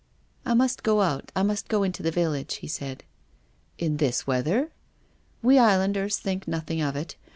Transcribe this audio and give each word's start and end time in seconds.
"I 0.47 0.55
must 0.55 0.81
go 0.81 1.01
out. 1.01 1.31
I 1.35 1.43
must 1.43 1.67
go 1.67 1.83
into 1.83 2.01
the 2.01 2.09
village," 2.09 2.55
he 2.55 2.67
said." 2.67 3.03
In 3.77 3.97
this 3.97 4.25
weather? 4.25 4.71
""We 5.43 5.59
islanders 5.59 6.17
think 6.17 6.47
nothing 6.47 6.81
of 6.81 6.95
it. 6.95 7.17